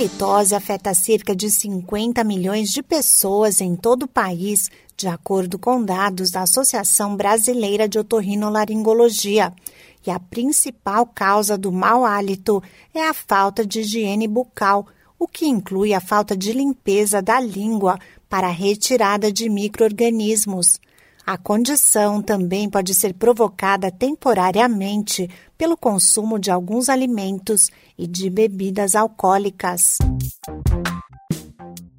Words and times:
A 0.00 0.02
litose 0.02 0.54
afeta 0.54 0.94
cerca 0.94 1.36
de 1.36 1.50
50 1.50 2.24
milhões 2.24 2.70
de 2.70 2.82
pessoas 2.82 3.60
em 3.60 3.76
todo 3.76 4.04
o 4.04 4.08
país, 4.08 4.70
de 4.96 5.06
acordo 5.06 5.58
com 5.58 5.84
dados 5.84 6.30
da 6.30 6.40
Associação 6.40 7.14
Brasileira 7.14 7.86
de 7.86 7.98
Otorrinolaringologia. 7.98 9.52
E 10.06 10.10
a 10.10 10.18
principal 10.18 11.04
causa 11.04 11.58
do 11.58 11.70
mau 11.70 12.06
hálito 12.06 12.62
é 12.94 13.06
a 13.06 13.12
falta 13.12 13.62
de 13.66 13.80
higiene 13.80 14.26
bucal, 14.26 14.86
o 15.18 15.28
que 15.28 15.46
inclui 15.46 15.92
a 15.92 16.00
falta 16.00 16.34
de 16.34 16.54
limpeza 16.54 17.20
da 17.20 17.38
língua 17.38 17.98
para 18.26 18.46
a 18.46 18.52
retirada 18.52 19.30
de 19.30 19.50
microorganismos. 19.50 20.80
A 21.30 21.38
condição 21.38 22.20
também 22.20 22.68
pode 22.68 22.92
ser 22.92 23.14
provocada 23.14 23.88
temporariamente 23.88 25.30
pelo 25.56 25.76
consumo 25.76 26.40
de 26.40 26.50
alguns 26.50 26.88
alimentos 26.88 27.70
e 27.96 28.04
de 28.04 28.28
bebidas 28.28 28.96
alcoólicas. 28.96 29.98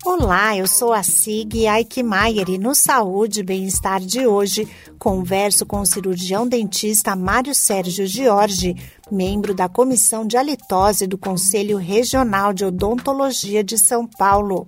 Olá, 0.04 0.58
eu 0.58 0.68
sou 0.68 0.91
a 0.91 1.02
Sig 1.02 1.66
Aikmaier 1.66 2.50
e 2.50 2.58
no 2.58 2.76
Saúde 2.76 3.40
e 3.40 3.44
Bem-Estar 3.44 4.02
de 4.02 4.28
hoje 4.28 4.68
converso 5.00 5.66
com 5.66 5.80
o 5.80 5.86
cirurgião 5.86 6.46
dentista 6.46 7.16
Mário 7.16 7.55
Sérgio 7.55 8.05
Giorgi, 8.05 8.76
membro 9.10 9.54
da 9.54 9.70
Comissão 9.70 10.27
de 10.27 10.36
Halitose 10.36 11.08
do 11.08 11.18
Conselho 11.18 11.77
Regional 11.77 12.52
de 12.52 12.66
Odontologia 12.66 13.63
de 13.63 13.77
São 13.77 14.05
Paulo. 14.05 14.68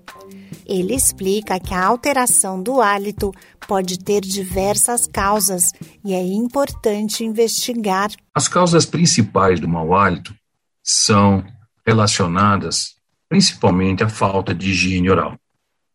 Ele 0.65 0.95
explica 0.95 1.59
que 1.59 1.73
a 1.73 1.85
alteração 1.85 2.61
do 2.61 2.81
hálito 2.81 3.31
pode 3.67 3.99
ter 3.99 4.21
diversas 4.21 5.07
causas 5.07 5.71
e 6.03 6.13
é 6.13 6.21
importante 6.21 7.23
investigar. 7.23 8.09
As 8.33 8.47
causas 8.47 8.85
principais 8.85 9.59
do 9.59 9.67
mau 9.67 9.93
hálito 9.95 10.33
são 10.83 11.43
relacionadas 11.85 12.95
principalmente 13.33 14.03
à 14.03 14.09
falta 14.09 14.53
de 14.53 14.69
higiene 14.69 15.09
oral. 15.09 15.35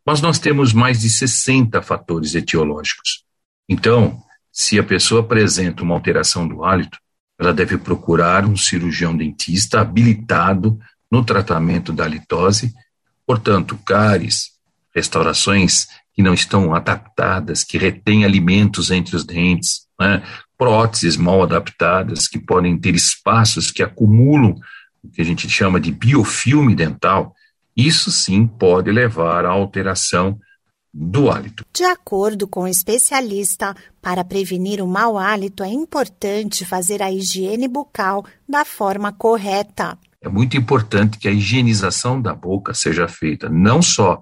Mas 0.04 0.20
nós 0.20 0.40
temos 0.40 0.72
mais 0.72 1.00
de 1.00 1.08
60 1.08 1.80
fatores 1.82 2.34
etiológicos. 2.34 3.24
Então, 3.68 4.20
se 4.50 4.76
a 4.76 4.82
pessoa 4.82 5.20
apresenta 5.20 5.84
uma 5.84 5.94
alteração 5.94 6.48
do 6.48 6.64
hálito, 6.64 6.98
ela 7.38 7.54
deve 7.54 7.78
procurar 7.78 8.44
um 8.44 8.56
cirurgião 8.56 9.16
dentista 9.16 9.80
habilitado 9.80 10.76
no 11.08 11.24
tratamento 11.24 11.92
da 11.92 12.04
halitose, 12.04 12.74
portanto, 13.24 13.78
cáries, 13.86 14.50
restaurações 14.98 15.86
que 16.12 16.22
não 16.22 16.34
estão 16.34 16.74
adaptadas, 16.74 17.62
que 17.62 17.78
retêm 17.78 18.24
alimentos 18.24 18.90
entre 18.90 19.14
os 19.14 19.24
dentes, 19.24 19.86
né? 19.98 20.22
próteses 20.58 21.16
mal 21.16 21.42
adaptadas, 21.44 22.26
que 22.26 22.38
podem 22.38 22.76
ter 22.76 22.94
espaços 22.96 23.70
que 23.70 23.82
acumulam 23.82 24.56
o 25.02 25.08
que 25.08 25.22
a 25.22 25.24
gente 25.24 25.48
chama 25.48 25.80
de 25.80 25.92
biofilme 25.92 26.74
dental, 26.74 27.32
isso 27.76 28.10
sim 28.10 28.44
pode 28.44 28.90
levar 28.90 29.44
à 29.46 29.50
alteração 29.50 30.36
do 30.92 31.30
hálito. 31.30 31.64
De 31.72 31.84
acordo 31.84 32.48
com 32.48 32.62
o 32.62 32.68
especialista, 32.68 33.76
para 34.02 34.24
prevenir 34.24 34.82
o 34.82 34.88
mau 34.88 35.16
hálito 35.16 35.62
é 35.62 35.68
importante 35.68 36.64
fazer 36.64 37.00
a 37.00 37.12
higiene 37.12 37.68
bucal 37.68 38.24
da 38.48 38.64
forma 38.64 39.12
correta. 39.12 39.96
É 40.20 40.28
muito 40.28 40.56
importante 40.56 41.16
que 41.16 41.28
a 41.28 41.30
higienização 41.30 42.20
da 42.20 42.34
boca 42.34 42.74
seja 42.74 43.06
feita 43.06 43.48
não 43.48 43.80
só 43.80 44.20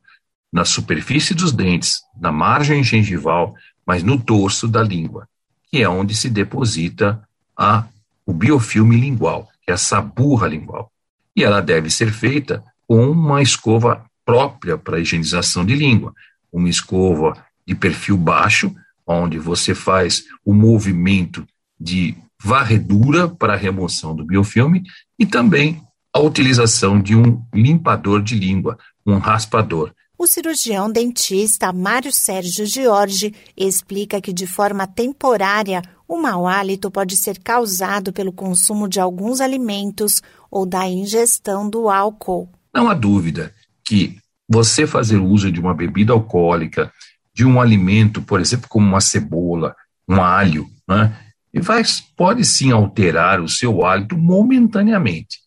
na 0.53 0.65
superfície 0.65 1.35
dos 1.35 1.53
dentes, 1.53 2.01
na 2.19 2.33
margem 2.33 2.83
gengival, 2.83 3.55
mas 3.87 4.03
no 4.03 4.17
dorso 4.17 4.67
da 4.67 4.83
língua, 4.83 5.29
que 5.71 5.83
é 5.83 5.89
onde 5.89 6.15
se 6.15 6.29
deposita 6.29 7.23
a, 7.57 7.85
o 8.25 8.33
biofilme 8.33 8.97
lingual, 8.97 9.49
que 9.63 9.71
é 9.71 9.75
essa 9.75 10.01
burra 10.01 10.49
lingual. 10.49 10.91
E 11.35 11.45
ela 11.45 11.61
deve 11.61 11.91
ser 11.91 12.11
feita 12.13 12.65
com 12.87 13.11
uma 13.11 13.43
escova 13.43 14.05
própria 14.25 14.77
para 14.77 14.99
higienização 14.99 15.65
de 15.65 15.75
língua, 15.75 16.15
uma 16.53 16.69
escova 16.69 17.37
de 17.67 17.75
perfil 17.75 18.17
baixo, 18.17 18.75
onde 19.07 19.39
você 19.39 19.75
faz 19.75 20.25
o 20.45 20.53
movimento 20.53 21.47
de 21.79 22.17
varredura 22.43 23.29
para 23.29 23.55
a 23.55 23.57
remoção 23.57 24.15
do 24.15 24.25
biofilme 24.25 24.83
e 25.19 25.25
também 25.25 25.83
a 26.13 26.19
utilização 26.19 27.01
de 27.01 27.15
um 27.15 27.43
limpador 27.53 28.23
de 28.23 28.35
língua, 28.35 28.79
um 29.05 29.19
raspador, 29.19 29.93
o 30.19 30.27
cirurgião 30.27 30.91
dentista 30.91 31.73
Mário 31.73 32.13
Sérgio 32.13 32.65
Giorgi 32.65 33.35
explica 33.57 34.21
que, 34.21 34.33
de 34.33 34.47
forma 34.47 34.87
temporária, 34.87 35.83
o 36.09 36.17
mau 36.17 36.47
hálito 36.47 36.91
pode 36.91 37.17
ser 37.17 37.39
causado 37.39 38.13
pelo 38.13 38.33
consumo 38.33 38.89
de 38.89 38.99
alguns 38.99 39.41
alimentos 39.41 40.23
ou 40.51 40.65
da 40.65 40.89
ingestão 40.89 41.69
do 41.69 41.89
álcool. 41.89 42.49
Não 42.75 42.89
há 42.89 42.95
dúvida 42.95 43.53
que 43.85 44.17
você 44.49 44.87
fazer 44.87 45.19
uso 45.19 45.51
de 45.51 45.61
uma 45.61 45.75
bebida 45.75 46.13
alcoólica, 46.13 46.93
de 47.35 47.45
um 47.45 47.61
alimento, 47.61 48.23
por 48.23 48.41
exemplo, 48.41 48.69
como 48.69 48.87
uma 48.87 49.01
cebola, 49.01 49.75
um 50.09 50.23
alho, 50.23 50.67
né, 50.89 51.15
vai, 51.55 51.83
pode 52.17 52.45
sim 52.45 52.71
alterar 52.71 53.41
o 53.41 53.49
seu 53.49 53.85
hálito 53.85 54.17
momentaneamente, 54.17 55.39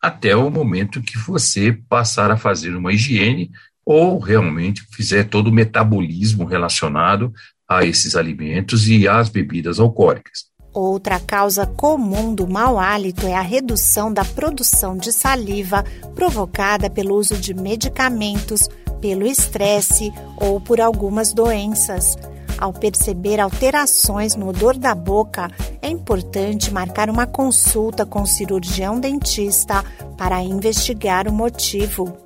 até 0.00 0.34
o 0.34 0.50
momento 0.50 1.02
que 1.02 1.18
você 1.18 1.72
passar 1.88 2.30
a 2.30 2.36
fazer 2.36 2.74
uma 2.74 2.92
higiene 2.92 3.50
ou 3.86 4.18
realmente 4.18 4.82
fizer 4.90 5.28
todo 5.28 5.46
o 5.46 5.52
metabolismo 5.52 6.44
relacionado 6.44 7.32
a 7.68 7.84
esses 7.84 8.16
alimentos 8.16 8.88
e 8.88 9.06
às 9.06 9.28
bebidas 9.28 9.78
alcoólicas. 9.78 10.46
Outra 10.74 11.18
causa 11.18 11.64
comum 11.64 12.34
do 12.34 12.46
mau 12.46 12.78
hálito 12.78 13.26
é 13.26 13.34
a 13.34 13.40
redução 13.40 14.12
da 14.12 14.24
produção 14.24 14.96
de 14.96 15.10
saliva 15.10 15.82
provocada 16.14 16.90
pelo 16.90 17.14
uso 17.14 17.36
de 17.36 17.54
medicamentos, 17.54 18.68
pelo 19.00 19.26
estresse 19.26 20.12
ou 20.36 20.60
por 20.60 20.80
algumas 20.80 21.32
doenças. 21.32 22.16
Ao 22.58 22.72
perceber 22.72 23.40
alterações 23.40 24.34
no 24.34 24.48
odor 24.48 24.76
da 24.76 24.94
boca, 24.94 25.50
é 25.80 25.88
importante 25.88 26.72
marcar 26.72 27.08
uma 27.08 27.26
consulta 27.26 28.04
com 28.04 28.22
o 28.22 28.26
cirurgião 28.26 28.98
dentista 28.98 29.82
para 30.16 30.42
investigar 30.42 31.28
o 31.28 31.32
motivo. 31.32 32.25